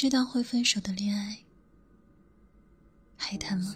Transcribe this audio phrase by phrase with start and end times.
[0.00, 1.36] 知道会分手的恋爱，
[3.16, 3.74] 还谈吗？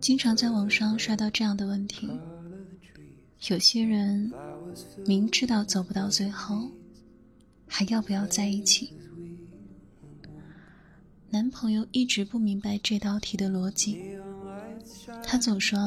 [0.00, 2.08] 经常在网上刷到这样的问题：
[3.50, 4.32] 有些人
[5.04, 6.70] 明知道走不到最后，
[7.66, 8.96] 还要不要在一起？
[11.28, 14.00] 男朋友一直不明白这道题的逻辑，
[15.22, 15.78] 他总说：“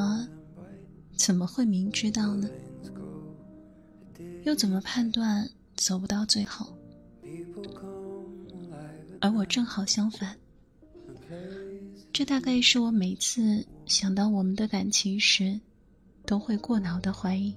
[1.18, 2.48] 怎么会明知道呢？
[4.44, 6.76] 又怎么判断走不到最后？”
[9.20, 10.36] 而我正好相反，
[12.12, 15.58] 这大概是我每次想到我们的感情时，
[16.26, 17.54] 都会过脑的怀疑，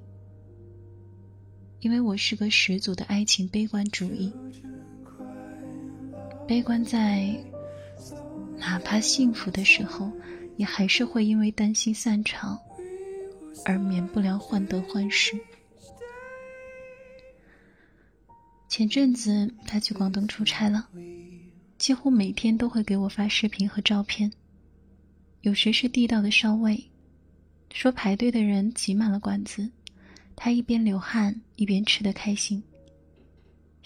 [1.81, 4.31] 因为我是个十足的爱情悲观主义，
[6.47, 7.35] 悲观在。
[8.57, 10.11] 哪怕幸福的时候，
[10.55, 12.59] 也还是会因为担心散场，
[13.65, 15.35] 而免不了患得患失。
[18.71, 20.87] 前阵子他去广东出差了，
[21.77, 24.31] 几乎每天都会给我发视频和照片。
[25.41, 26.81] 有时是地道的烧味，
[27.73, 29.69] 说排队的人挤满了馆子，
[30.37, 32.63] 他一边流汗一边吃得开心。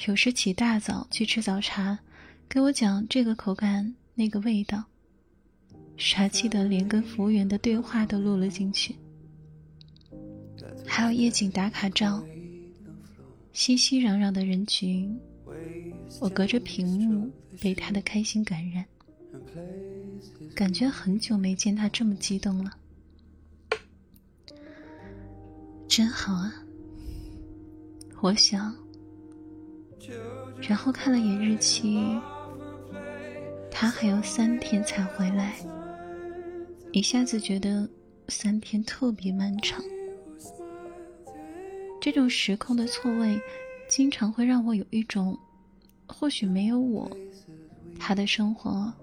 [0.06, 1.98] 有时起大早去吃早茶，
[2.48, 3.96] 给我讲这个口感。
[4.14, 4.84] 那个味道，
[5.98, 8.96] 傻气的连跟服务员的对话都录了进去。
[10.86, 12.24] 还有夜景打卡照，
[13.56, 15.18] 熙熙攘攘的人群，
[16.20, 17.32] 我隔着屏幕
[17.62, 18.84] 被他的开心感染，
[20.54, 22.72] 感觉很久没见他这么激动了，
[25.88, 26.54] 真好啊！
[28.20, 28.76] 我想，
[30.60, 31.98] 然后看了眼日期。
[33.72, 35.56] 他还要三天才回来，
[36.92, 37.90] 一下子觉得
[38.28, 39.82] 三天特别漫长。
[42.06, 43.42] 这种时空的错位，
[43.90, 45.36] 经常会让我有一种，
[46.06, 47.10] 或许没有我，
[48.00, 48.94] 他的生活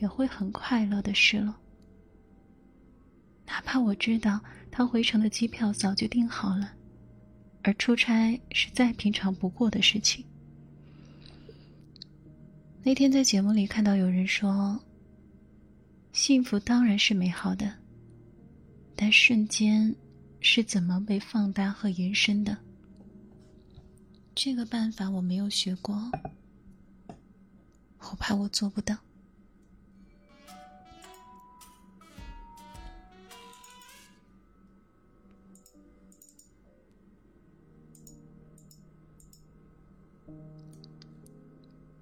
[0.00, 1.56] 也会很快乐的事了。
[3.46, 4.40] 哪怕我知道
[4.72, 6.72] 他回程的机票早就订好了，
[7.62, 10.24] 而出差是再平常不过的事情。
[12.82, 14.76] 那天在节目里看到有人说
[16.10, 17.72] ：“幸福当然是美好的，
[18.96, 19.94] 但瞬间
[20.44, 22.58] 是怎么被放大和延伸的？
[24.34, 26.10] 这个办法我没有学过，
[28.00, 28.98] 我怕我做不到。”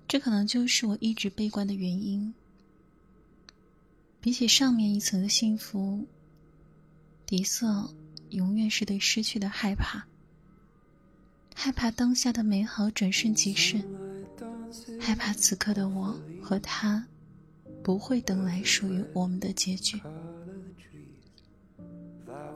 [0.09, 2.35] 这可能就是我一直悲观的原因。
[4.21, 6.05] 比起上面一层的幸福，
[7.25, 7.89] 底色
[8.31, 10.05] 永远是对失去的害怕，
[11.55, 13.83] 害怕当下的美好转瞬即逝，
[15.01, 17.07] 害怕此刻的我和他
[17.83, 20.01] 不会等来属于我们的结局。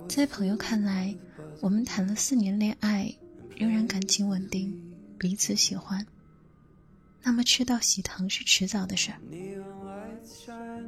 [0.08, 1.14] 在朋友看来，
[1.60, 3.14] 我们谈了四年恋爱，
[3.56, 4.72] 仍然感情稳定，
[5.18, 6.06] 彼此喜欢。
[7.22, 9.18] 那么吃到喜糖是迟早的事儿。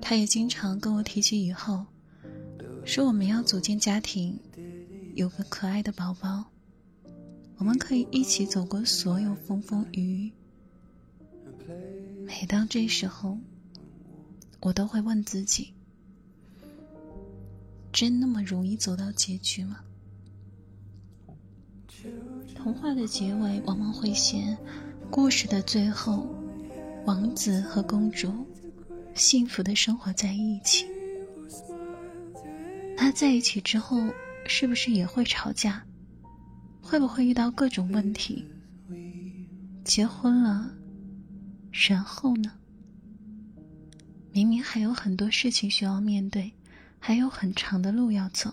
[0.00, 1.86] 他也经常跟我提起以后，
[2.84, 4.38] 说我们要组建家庭，
[5.16, 6.44] 有个可爱的宝宝，
[7.56, 10.32] 我们可以一起走过所有风风雨雨。
[12.26, 13.38] 每当这时候，
[14.60, 15.72] 我都会问自己：
[17.90, 19.80] 真那么容易走到结局吗？
[22.54, 24.58] 童话的结尾往往会写。
[25.10, 26.28] 故事的最后，
[27.06, 28.30] 王子和公主
[29.14, 30.84] 幸福的生活在一起。
[32.98, 33.96] 那在一起之后，
[34.48, 35.84] 是不是也会吵架？
[36.80, 38.44] 会不会遇到各种问题？
[39.84, 40.70] 结婚了，
[41.72, 42.52] 然后呢？
[44.32, 46.52] 明明还有很多事情需要面对，
[46.98, 48.52] 还有很长的路要走。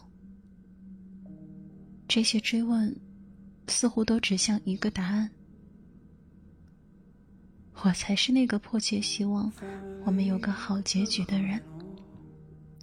[2.08, 2.96] 这些追问，
[3.68, 5.30] 似乎都指向一个答案。
[7.82, 9.52] 我才是那个迫切希望
[10.06, 11.62] 我们有个好结局的人。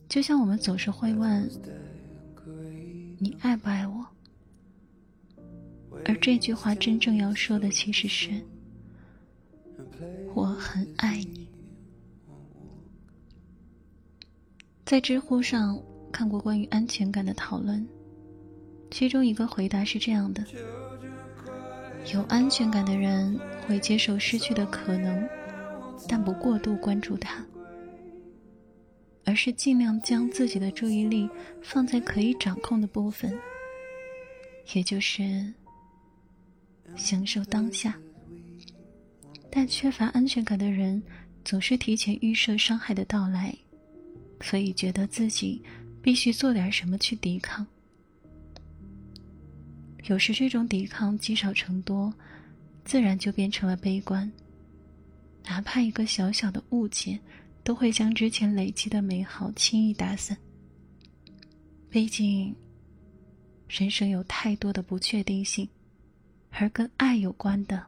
[0.09, 1.49] 就像我们总是会问
[3.23, 4.07] ：“你爱不爱我？”
[6.07, 8.31] 而这句话真正要说的其实是
[10.35, 11.47] ：“我很爱你。”
[14.87, 15.79] 在知乎上
[16.11, 17.87] 看过关于安全感的讨论，
[18.91, 20.43] 其中一个回答是这样的。
[22.15, 25.29] 有安全感的人会接受失去的可能，
[26.09, 27.45] 但不过度关注它，
[29.25, 31.29] 而是尽量将自己的注意力
[31.63, 33.33] 放在可以掌控的部分，
[34.75, 35.53] 也就是
[36.97, 37.97] 享受当下。
[39.51, 41.03] 但缺乏安全感的人，
[41.45, 43.55] 总是提前预设伤害的到来，
[44.41, 45.63] 所以觉得自己
[46.01, 47.67] 必须做点什么去抵抗。
[50.07, 52.13] 有时这种抵抗积少成多，
[52.85, 54.31] 自然就变成了悲观。
[55.45, 57.19] 哪怕一个小小的误解，
[57.63, 60.37] 都会将之前累积的美好轻易打散。
[61.89, 62.55] 毕竟，
[63.69, 65.69] 人生有太多的不确定性，
[66.51, 67.85] 而跟爱有关的。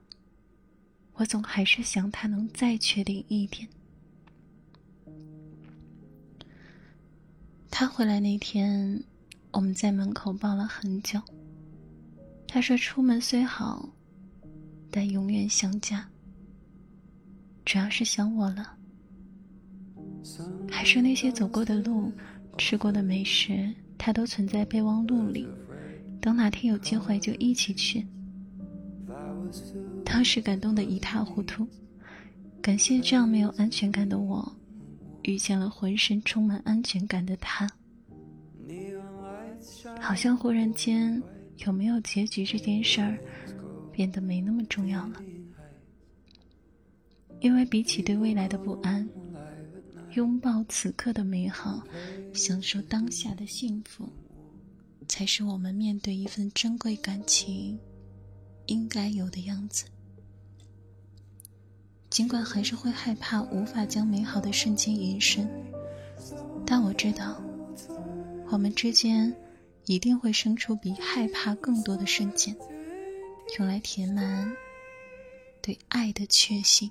[1.14, 3.68] 我总还是想他能再确定一点。
[7.70, 9.02] 他回来那天，
[9.50, 11.20] 我们在门口抱了很久。
[12.46, 13.88] 他说：“出门虽好，
[14.90, 16.06] 但永远想家。
[17.64, 18.76] 主要是想我了，
[20.70, 22.12] 还是那些走过的路、
[22.58, 25.46] 吃过的美食，他都存在备忘录里。
[26.20, 28.06] 等哪天有机会，就一起去。”
[30.04, 31.66] 当时感动的一塌糊涂，
[32.60, 34.50] 感谢这样没有安全感的我，
[35.22, 37.68] 遇见了浑身充满安全感的他。
[40.00, 41.22] 好像忽然间，
[41.66, 43.18] 有没有结局这件事儿，
[43.92, 45.22] 变得没那么重要了。
[47.40, 49.08] 因为比起对未来的不安，
[50.14, 51.82] 拥抱此刻的美好，
[52.34, 54.06] 享受当下的幸福，
[55.08, 57.78] 才是我们面对一份珍贵感情
[58.66, 59.86] 应该有的样子。
[62.10, 65.48] 尽管还是会害怕无法将美好的瞬间延伸，
[66.66, 67.42] 但我知道，
[68.50, 69.34] 我们之间
[69.86, 72.54] 一定会生出比害怕更多的瞬间，
[73.58, 74.54] 用来填满
[75.62, 76.90] 对爱的确信。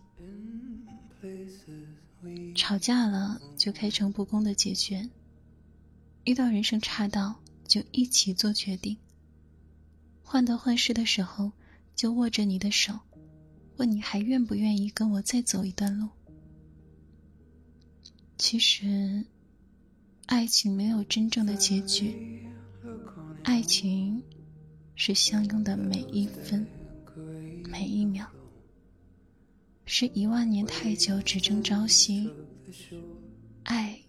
[2.56, 5.10] 吵架了就开诚布公的解决，
[6.24, 8.98] 遇到人生岔道就一起做决定，
[10.24, 11.52] 患得患失的时候
[11.96, 13.00] 就握着你的手。
[13.78, 16.10] 问你还愿不愿意跟我再走一段路？
[18.38, 19.26] 其实，
[20.28, 22.46] 爱情没有真正的结局，
[23.44, 24.22] 爱情
[24.96, 26.68] 是相拥的每一分
[27.68, 28.30] 每一秒，
[29.94, 32.32] 是一万年太久只争朝夕。
[33.64, 34.00] 爱，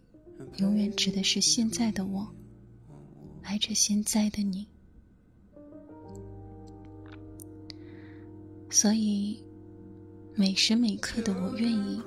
[0.59, 2.33] 永远指的是现在的我，
[3.43, 4.69] 爱着现在的你，
[8.71, 9.43] 所以。
[10.35, 12.01] 每时每刻的我愿意，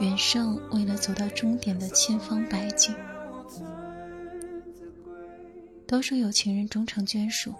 [0.00, 2.92] 远胜为了走到终点的千方百计。
[5.86, 7.54] 都说有情人终成眷属，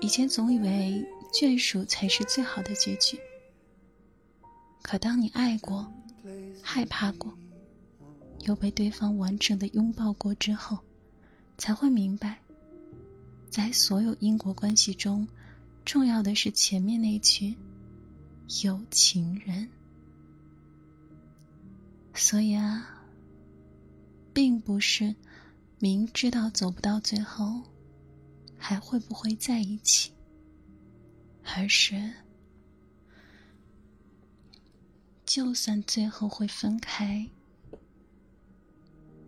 [0.00, 1.04] 以前总以为
[1.34, 3.18] 眷属才是最好的结局。
[4.88, 5.86] 可当你爱过、
[6.62, 7.30] 害怕过，
[8.46, 10.78] 又被对方完整的拥抱过之后，
[11.58, 12.38] 才会明白，
[13.50, 15.28] 在所有因果关系中，
[15.84, 17.54] 重要的是前面那句。
[18.64, 19.68] 有情人，
[22.14, 23.04] 所以啊，
[24.32, 25.14] 并不是
[25.78, 27.60] 明知道走不到最后，
[28.56, 30.10] 还会不会在一起，
[31.44, 32.10] 而是
[35.28, 37.28] 就算最后会分开，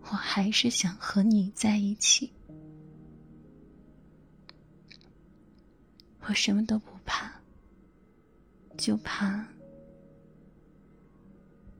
[0.00, 2.32] 我还是想和你在一起。
[6.22, 7.30] 我什么都不怕。
[8.78, 9.46] 就怕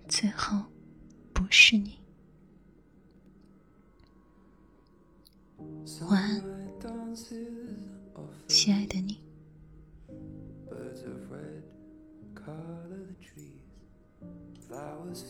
[0.07, 0.63] 最后
[1.33, 1.99] 不是你。
[6.11, 6.45] 晚安，
[8.47, 9.19] 亲爱的你。
[14.71, 15.25] flowers